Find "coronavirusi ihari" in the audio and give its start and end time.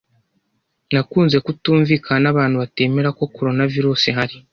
3.35-4.35